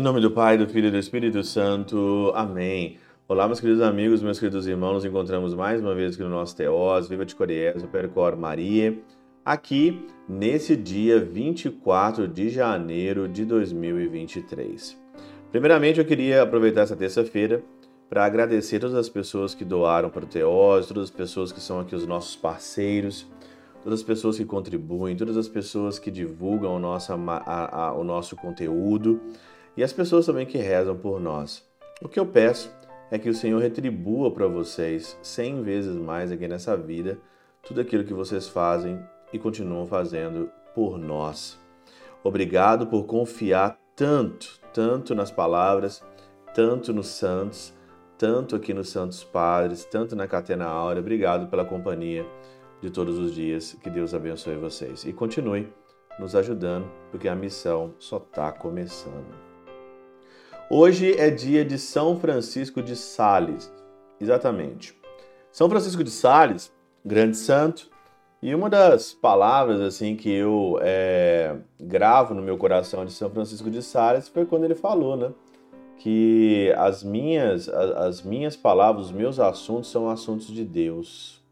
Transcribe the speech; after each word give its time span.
Em 0.00 0.02
nome 0.02 0.18
do 0.18 0.30
Pai, 0.30 0.56
do 0.56 0.66
Filho 0.66 0.88
e 0.88 0.90
do 0.90 0.96
Espírito 0.96 1.44
Santo. 1.44 2.32
Amém. 2.34 2.96
Olá, 3.28 3.46
meus 3.46 3.60
queridos 3.60 3.82
amigos, 3.82 4.22
meus 4.22 4.38
queridos 4.38 4.66
irmãos. 4.66 4.94
Nos 4.94 5.04
encontramos 5.04 5.52
mais 5.52 5.78
uma 5.78 5.94
vez 5.94 6.14
aqui 6.14 6.22
no 6.22 6.30
nosso 6.30 6.56
Teós, 6.56 7.06
Viva 7.06 7.26
de 7.26 7.34
Coriés, 7.34 7.82
Percor 7.84 8.34
Maria, 8.34 8.98
aqui 9.44 10.06
nesse 10.26 10.74
dia 10.74 11.20
24 11.20 12.26
de 12.26 12.48
janeiro 12.48 13.28
de 13.28 13.44
2023. 13.44 14.98
Primeiramente, 15.52 16.00
eu 16.00 16.06
queria 16.06 16.44
aproveitar 16.44 16.80
essa 16.80 16.96
terça-feira 16.96 17.62
para 18.08 18.24
agradecer 18.24 18.78
todas 18.78 18.96
as 18.96 19.10
pessoas 19.10 19.54
que 19.54 19.66
doaram 19.66 20.08
para 20.08 20.24
o 20.24 20.26
Teós, 20.26 20.86
todas 20.86 21.04
as 21.04 21.10
pessoas 21.10 21.52
que 21.52 21.60
são 21.60 21.78
aqui 21.78 21.94
os 21.94 22.06
nossos 22.06 22.34
parceiros, 22.34 23.26
todas 23.84 24.00
as 24.00 24.02
pessoas 24.02 24.38
que 24.38 24.46
contribuem, 24.46 25.14
todas 25.14 25.36
as 25.36 25.46
pessoas 25.46 25.98
que 25.98 26.10
divulgam 26.10 26.74
o 26.74 26.78
nosso, 26.78 27.12
a, 27.12 27.88
a, 27.88 27.92
o 27.92 28.02
nosso 28.02 28.34
conteúdo 28.34 29.20
e 29.76 29.82
as 29.82 29.92
pessoas 29.92 30.26
também 30.26 30.46
que 30.46 30.58
rezam 30.58 30.96
por 30.96 31.20
nós. 31.20 31.66
O 32.02 32.08
que 32.08 32.18
eu 32.18 32.26
peço 32.26 32.70
é 33.10 33.18
que 33.18 33.28
o 33.28 33.34
Senhor 33.34 33.60
retribua 33.60 34.30
para 34.30 34.46
vocês 34.46 35.18
cem 35.22 35.62
vezes 35.62 35.96
mais 35.96 36.30
aqui 36.30 36.46
nessa 36.46 36.76
vida 36.76 37.18
tudo 37.62 37.80
aquilo 37.80 38.04
que 38.04 38.14
vocês 38.14 38.48
fazem 38.48 39.02
e 39.32 39.38
continuam 39.38 39.86
fazendo 39.86 40.50
por 40.74 40.98
nós. 40.98 41.58
Obrigado 42.22 42.86
por 42.86 43.04
confiar 43.04 43.78
tanto, 43.94 44.60
tanto 44.72 45.14
nas 45.14 45.30
palavras, 45.30 46.02
tanto 46.54 46.92
nos 46.92 47.08
santos, 47.08 47.74
tanto 48.18 48.56
aqui 48.56 48.74
nos 48.74 48.90
Santos 48.90 49.24
Padres, 49.24 49.84
tanto 49.84 50.14
na 50.14 50.26
Catena 50.26 50.66
Áurea. 50.66 51.00
Obrigado 51.00 51.48
pela 51.48 51.64
companhia 51.64 52.26
de 52.80 52.90
todos 52.90 53.18
os 53.18 53.34
dias. 53.34 53.76
Que 53.82 53.88
Deus 53.88 54.12
abençoe 54.12 54.56
vocês. 54.56 55.04
E 55.04 55.12
continue 55.12 55.72
nos 56.18 56.34
ajudando, 56.34 56.90
porque 57.10 57.28
a 57.28 57.34
missão 57.34 57.94
só 57.98 58.18
está 58.18 58.52
começando. 58.52 59.49
Hoje 60.72 61.16
é 61.18 61.30
dia 61.30 61.64
de 61.64 61.76
São 61.76 62.16
Francisco 62.20 62.80
de 62.80 62.94
Sales. 62.94 63.68
Exatamente. 64.20 64.96
São 65.50 65.68
Francisco 65.68 66.04
de 66.04 66.12
Sales, 66.12 66.72
grande 67.04 67.36
santo, 67.36 67.90
e 68.40 68.54
uma 68.54 68.70
das 68.70 69.12
palavras 69.12 69.80
assim 69.80 70.14
que 70.14 70.30
eu 70.30 70.78
é, 70.80 71.56
gravo 71.80 72.34
no 72.34 72.40
meu 72.40 72.56
coração 72.56 73.04
de 73.04 73.10
São 73.10 73.28
Francisco 73.28 73.68
de 73.68 73.82
Sales 73.82 74.28
foi 74.28 74.46
quando 74.46 74.62
ele 74.62 74.76
falou, 74.76 75.16
né? 75.16 75.32
Que 75.96 76.72
as 76.76 77.02
minhas, 77.02 77.68
as 77.68 78.22
minhas 78.22 78.54
palavras, 78.54 79.06
os 79.06 79.12
meus 79.12 79.40
assuntos 79.40 79.90
são 79.90 80.08
assuntos 80.08 80.46
de 80.46 80.64
Deus. 80.64 81.42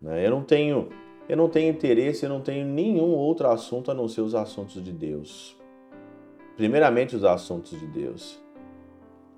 Né? 0.00 0.24
Eu 0.24 0.30
não 0.30 0.44
tenho, 0.44 0.90
eu 1.28 1.36
não 1.36 1.48
tenho 1.48 1.68
interesse, 1.68 2.24
eu 2.24 2.30
não 2.30 2.40
tenho 2.40 2.64
nenhum 2.64 3.10
outro 3.10 3.48
assunto 3.48 3.90
a 3.90 3.94
não 3.94 4.06
ser 4.06 4.20
os 4.20 4.36
assuntos 4.36 4.80
de 4.84 4.92
Deus 4.92 5.56
primeiramente 6.56 7.14
os 7.14 7.24
assuntos 7.24 7.78
de 7.78 7.86
Deus. 7.86 8.42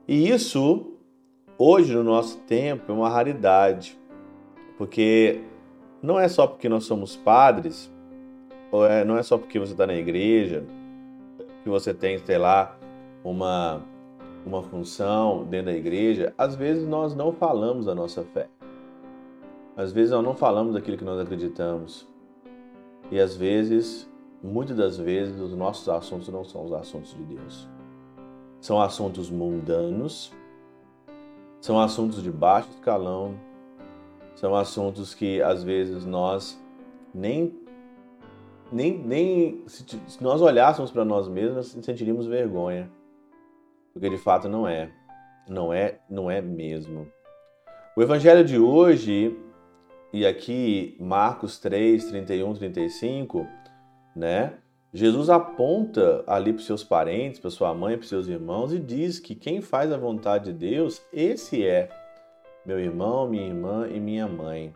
E 0.07 0.31
isso, 0.31 0.93
hoje 1.59 1.95
no 1.95 2.05
nosso 2.05 2.39
tempo, 2.41 2.91
é 2.91 2.95
uma 2.95 3.09
raridade, 3.09 3.99
porque 4.77 5.41
não 6.03 6.19
é 6.19 6.29
só 6.29 6.47
porque 6.47 6.69
nós 6.69 6.85
somos 6.85 7.17
padres, 7.17 7.93
ou 8.71 8.87
é, 8.87 9.05
não 9.05 9.17
é 9.17 9.23
só 9.23 9.37
porque 9.37 9.59
você 9.59 9.73
está 9.73 9.87
na 9.87 9.95
igreja, 9.95 10.65
que 11.63 11.69
você 11.69 11.93
tem, 11.93 12.19
sei 12.19 12.39
lá, 12.39 12.79
uma, 13.25 13.83
uma 14.47 14.63
função 14.63 15.45
dentro 15.45 15.67
da 15.67 15.77
igreja, 15.77 16.33
às 16.39 16.55
vezes 16.55 16.87
nós 16.87 17.15
não 17.15 17.33
falamos 17.33 17.87
da 17.87 17.95
nossa 17.95 18.23
fé. 18.23 18.49
Às 19.77 19.93
vezes 19.93 20.11
nós 20.11 20.25
não 20.25 20.35
falamos 20.35 20.75
daquilo 20.75 20.97
que 20.97 21.05
nós 21.05 21.21
acreditamos. 21.21 22.09
E 23.11 23.21
às 23.21 23.37
vezes 23.37 24.11
muitas 24.43 24.77
das 24.77 24.97
vezes 24.99 25.41
os 25.41 25.55
nossos 25.55 25.89
assuntos 25.89 26.29
não 26.29 26.45
são 26.45 26.65
os 26.65 26.73
assuntos 26.73 27.15
de 27.15 27.23
Deus. 27.23 27.69
São 28.61 28.81
assuntos 28.81 29.31
mundanos, 29.31 30.33
são 31.61 31.81
assuntos 31.81 32.23
de 32.23 32.31
baixo 32.31 32.69
escalão, 32.71 33.35
são 34.35 34.55
assuntos 34.55 35.15
que 35.15 35.43
às 35.43 35.63
vezes 35.63 36.05
nós 36.05 36.61
nem 37.15 37.57
nem, 38.71 38.99
nem 38.99 39.63
se, 39.67 39.83
se 40.07 40.23
nós 40.23 40.43
olhássemos 40.43 40.91
para 40.91 41.05
nós 41.05 41.27
mesmos 41.27 41.69
sentiríamos 41.69 42.27
vergonha, 42.27 42.91
porque 43.93 44.11
de 44.11 44.19
fato 44.19 44.49
não 44.49 44.69
é, 44.69 44.93
não 45.49 45.73
é, 45.73 46.01
não 46.09 46.31
é 46.31 46.43
mesmo. 46.43 47.11
O 47.97 48.03
evangelho 48.03 48.45
de 48.45 48.59
hoje 48.59 49.37
e 50.13 50.27
aqui 50.27 50.97
Marcos 51.01 51.59
3, 51.59 52.05
31, 52.07 52.55
35 52.55 53.47
né? 54.19 54.55
Jesus 54.93 55.29
aponta 55.31 56.25
ali 56.27 56.53
para 56.53 56.63
seus 56.63 56.83
parentes, 56.83 57.39
para 57.39 57.51
sua 57.51 57.75
mãe, 57.75 57.97
para 57.97 58.07
seus 58.07 58.27
irmãos 58.27 58.73
e 58.73 58.79
diz 58.79 59.21
que 59.21 59.35
quem 59.35 59.61
faz 59.61 59.93
a 59.93 59.99
vontade 59.99 60.47
de 60.47 60.53
Deus, 60.53 61.03
esse 61.13 61.65
é 61.65 61.91
meu 62.65 62.79
irmão, 62.79 63.29
minha 63.29 63.47
irmã 63.47 63.89
e 63.89 64.01
minha 64.01 64.27
mãe. 64.27 64.75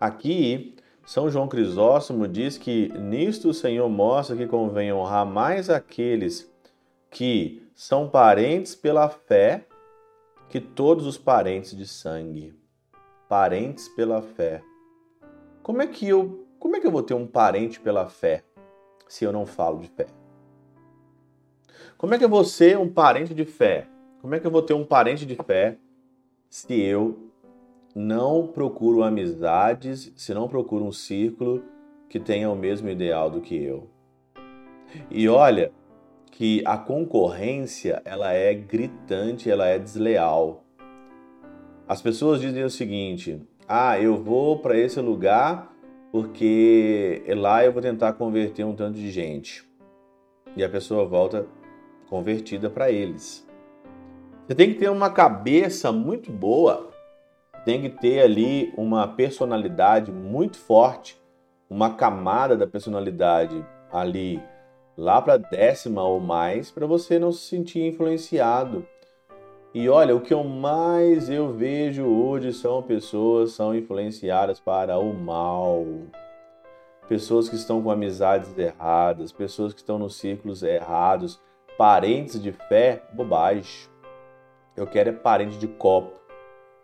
Aqui, 0.00 0.76
São 1.04 1.30
João 1.30 1.48
Crisóstomo 1.48 2.28
diz 2.28 2.58
que 2.58 2.88
nisto 2.98 3.48
o 3.48 3.54
Senhor 3.54 3.88
mostra 3.88 4.36
que 4.36 4.46
convém 4.46 4.92
honrar 4.92 5.26
mais 5.26 5.70
aqueles 5.70 6.48
que 7.10 7.62
são 7.74 8.08
parentes 8.08 8.74
pela 8.74 9.08
fé 9.08 9.66
que 10.48 10.60
todos 10.60 11.06
os 11.06 11.18
parentes 11.18 11.76
de 11.76 11.86
sangue. 11.86 12.54
Parentes 13.28 13.88
pela 13.88 14.22
fé. 14.22 14.62
Como 15.62 15.82
é 15.82 15.86
que 15.86 16.08
eu, 16.08 16.46
como 16.58 16.76
é 16.76 16.80
que 16.80 16.86
eu 16.86 16.90
vou 16.90 17.02
ter 17.02 17.14
um 17.14 17.26
parente 17.26 17.80
pela 17.80 18.06
fé? 18.06 18.44
Se 19.08 19.24
eu 19.24 19.32
não 19.32 19.46
falo 19.46 19.80
de 19.80 19.88
fé? 19.88 20.06
Como 21.96 22.14
é 22.14 22.18
que 22.18 22.24
eu 22.24 22.28
vou 22.28 22.44
ser 22.44 22.78
um 22.78 22.88
parente 22.88 23.34
de 23.34 23.44
fé? 23.44 23.86
Como 24.20 24.34
é 24.34 24.40
que 24.40 24.46
eu 24.46 24.50
vou 24.50 24.62
ter 24.62 24.74
um 24.74 24.84
parente 24.84 25.26
de 25.26 25.34
fé 25.34 25.76
se 26.48 26.80
eu 26.80 27.18
não 27.94 28.46
procuro 28.46 29.02
amizades, 29.02 30.12
se 30.14 30.32
não 30.32 30.48
procuro 30.48 30.84
um 30.84 30.92
círculo 30.92 31.64
que 32.08 32.20
tenha 32.20 32.50
o 32.50 32.56
mesmo 32.56 32.88
ideal 32.88 33.30
do 33.30 33.40
que 33.40 33.60
eu? 33.60 33.88
E 35.10 35.28
olha 35.28 35.72
que 36.30 36.62
a 36.64 36.78
concorrência 36.78 38.00
ela 38.04 38.32
é 38.32 38.54
gritante, 38.54 39.50
ela 39.50 39.66
é 39.66 39.78
desleal. 39.78 40.64
As 41.86 42.00
pessoas 42.00 42.40
dizem 42.40 42.62
o 42.62 42.70
seguinte: 42.70 43.42
"Ah, 43.66 44.00
eu 44.00 44.16
vou 44.16 44.58
para 44.58 44.78
esse 44.78 45.00
lugar 45.00 45.74
porque 46.10 47.22
lá 47.36 47.64
eu 47.64 47.72
vou 47.72 47.82
tentar 47.82 48.14
converter 48.14 48.64
um 48.64 48.74
tanto 48.74 48.98
de 48.98 49.10
gente. 49.10 49.66
E 50.56 50.64
a 50.64 50.68
pessoa 50.68 51.04
volta 51.04 51.46
convertida 52.08 52.70
para 52.70 52.90
eles. 52.90 53.46
Você 54.46 54.54
tem 54.54 54.72
que 54.72 54.78
ter 54.78 54.90
uma 54.90 55.10
cabeça 55.10 55.92
muito 55.92 56.32
boa, 56.32 56.90
tem 57.64 57.82
que 57.82 57.90
ter 57.90 58.20
ali 58.20 58.72
uma 58.76 59.06
personalidade 59.06 60.10
muito 60.10 60.56
forte, 60.56 61.20
uma 61.68 61.94
camada 61.94 62.56
da 62.56 62.66
personalidade 62.66 63.62
ali 63.92 64.42
lá 64.96 65.20
para 65.20 65.36
décima 65.36 66.02
ou 66.02 66.18
mais, 66.18 66.70
para 66.70 66.86
você 66.86 67.18
não 67.18 67.30
se 67.30 67.46
sentir 67.46 67.82
influenciado 67.86 68.86
e 69.74 69.86
olha, 69.86 70.16
o 70.16 70.20
que 70.20 70.32
eu 70.32 70.42
mais 70.42 71.28
eu 71.28 71.52
vejo 71.52 72.06
hoje 72.06 72.54
são 72.54 72.82
pessoas 72.82 73.52
são 73.52 73.74
influenciadas 73.74 74.58
para 74.58 74.98
o 74.98 75.12
mal. 75.12 75.84
Pessoas 77.06 77.50
que 77.50 77.54
estão 77.54 77.82
com 77.82 77.90
amizades 77.90 78.56
erradas, 78.56 79.30
pessoas 79.30 79.74
que 79.74 79.80
estão 79.80 79.98
nos 79.98 80.16
círculos 80.16 80.62
errados, 80.62 81.38
parentes 81.76 82.40
de 82.42 82.50
fé, 82.50 83.02
bobagem. 83.12 83.88
Eu 84.74 84.86
quero 84.86 85.10
é 85.10 85.12
parente 85.12 85.58
de 85.58 85.68
copo. 85.68 86.18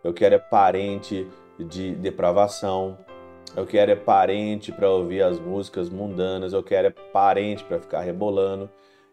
Eu 0.03 0.13
quero 0.13 0.35
é 0.35 0.39
parente 0.39 1.27
de 1.57 1.95
depravação. 1.95 2.99
Eu 3.55 3.65
quero 3.65 3.91
é 3.91 3.95
parente 3.95 4.71
para 4.71 4.89
ouvir 4.89 5.23
as 5.23 5.39
músicas 5.39 5.89
mundanas. 5.89 6.53
Eu 6.53 6.61
quero 6.61 6.89
é 6.89 6.91
parente 6.91 7.63
para 7.63 7.79
ficar 7.79 8.01
rebolando. 8.01 8.69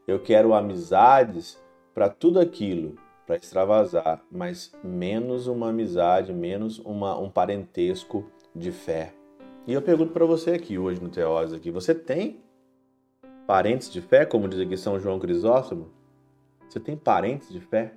Eu 0.07 0.21
quero 0.21 0.53
amizades 0.53 1.59
para 1.95 2.11
tudo 2.11 2.39
aquilo 2.39 2.97
para 3.27 3.37
extravasar, 3.37 4.23
mas 4.31 4.73
menos 4.83 5.47
uma 5.47 5.69
amizade, 5.69 6.33
menos 6.33 6.79
uma, 6.81 7.19
um 7.19 7.31
parentesco 7.31 8.31
de 8.55 8.73
fé. 8.73 9.15
E 9.67 9.73
eu 9.73 9.81
pergunto 9.81 10.13
para 10.13 10.27
você 10.27 10.53
aqui 10.53 10.79
hoje 10.79 11.01
no 11.01 11.09
Teose 11.09 11.55
aqui, 11.55 11.71
você 11.71 11.95
tem 11.95 12.41
parentes 13.47 13.91
de 13.91 14.01
fé, 14.01 14.25
como 14.27 14.49
diz 14.49 14.61
aqui 14.61 14.77
São 14.77 14.99
João 14.99 15.19
Crisóstomo? 15.19 15.91
Você 16.69 16.81
tem 16.81 16.97
parentes 16.97 17.49
de 17.49 17.61
fé? 17.61 17.95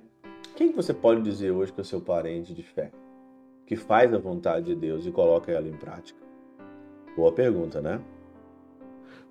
Quem 0.54 0.70
que 0.70 0.76
você 0.76 0.94
pode 0.94 1.22
dizer 1.22 1.50
hoje 1.50 1.72
que 1.72 1.80
é 1.80 1.84
seu 1.84 2.00
parente 2.00 2.54
de 2.54 2.62
fé? 2.62 2.92
Que 3.66 3.74
faz 3.74 4.14
a 4.14 4.18
vontade 4.18 4.66
de 4.66 4.74
Deus 4.74 5.06
e 5.06 5.10
coloca 5.10 5.50
ela 5.50 5.66
em 5.66 5.76
prática? 5.76 6.20
Boa 7.16 7.32
pergunta, 7.32 7.80
né? 7.80 8.00